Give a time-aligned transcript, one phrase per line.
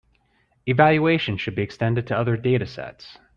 [0.65, 3.19] Evaluation should be extended to other datasets.